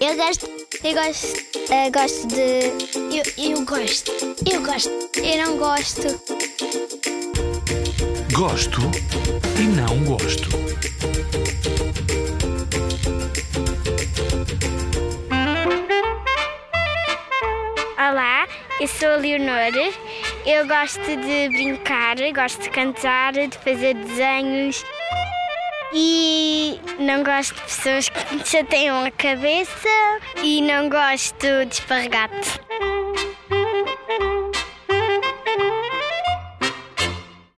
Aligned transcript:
Eu 0.00 0.16
gosto. 0.16 0.48
Eu 0.82 0.94
gosto. 0.94 1.26
Eu 1.70 1.92
gosto 1.92 2.26
de. 2.26 2.72
Eu, 3.16 3.50
eu 3.52 3.64
gosto. 3.64 4.10
Eu 4.50 4.62
gosto. 4.62 4.90
Eu 5.18 5.46
não 5.46 5.56
gosto. 5.56 6.20
Gosto 8.32 8.80
e 9.56 9.62
não 9.62 10.04
gosto. 10.04 10.48
Olá, 17.96 18.48
eu 18.80 18.88
sou 18.88 19.10
a 19.10 19.16
Leonor. 19.16 19.72
Eu 20.44 20.66
gosto 20.66 21.00
de 21.00 21.48
brincar, 21.50 22.16
gosto 22.34 22.62
de 22.62 22.70
cantar, 22.70 23.32
de 23.32 23.58
fazer 23.58 23.94
desenhos 23.94 24.84
e 25.92 26.80
não 26.98 27.22
gosto 27.22 27.54
de 27.54 27.62
pessoas 27.62 28.08
que 28.08 28.34
me 28.34 28.44
chateiam 28.46 29.04
a 29.04 29.10
cabeça 29.10 29.88
e 30.42 30.60
não 30.62 30.88
gosto 30.88 31.64
de 31.66 31.74
esparregate. 31.74 32.60